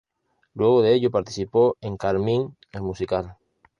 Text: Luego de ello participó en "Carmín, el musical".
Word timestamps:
Luego 0.55 0.81
de 0.81 0.95
ello 0.95 1.11
participó 1.11 1.77
en 1.79 1.95
"Carmín, 1.95 2.57
el 2.71 2.81
musical". 2.81 3.35